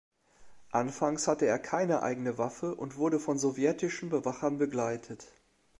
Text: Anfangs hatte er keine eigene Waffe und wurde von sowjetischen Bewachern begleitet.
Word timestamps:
Anfangs 0.71 1.27
hatte 1.27 1.45
er 1.45 1.59
keine 1.59 2.01
eigene 2.01 2.39
Waffe 2.39 2.73
und 2.73 2.97
wurde 2.97 3.19
von 3.19 3.37
sowjetischen 3.37 4.09
Bewachern 4.09 4.57
begleitet. 4.57 5.27